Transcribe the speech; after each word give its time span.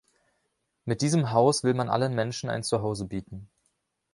Mit 0.83 1.03
diesem 1.03 1.29
Haus 1.29 1.63
will 1.63 1.75
man 1.75 1.87
allen 1.87 2.15
Menschen 2.15 2.49
ein 2.49 2.63
Zuhause 2.63 3.05
bieten. 3.05 3.51